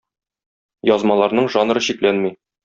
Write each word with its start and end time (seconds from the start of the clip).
Язмаларның 0.91 1.51
жанры 1.57 1.85
чикләнми. 1.89 2.35